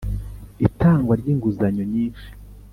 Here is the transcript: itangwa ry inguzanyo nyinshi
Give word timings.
itangwa 0.67 1.13
ry 1.21 1.27
inguzanyo 1.33 1.83
nyinshi 1.93 2.27